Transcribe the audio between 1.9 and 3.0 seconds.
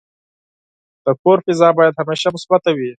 همیشه مثبته وي.